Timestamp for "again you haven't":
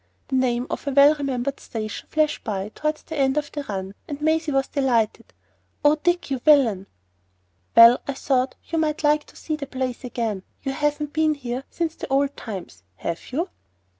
10.03-11.13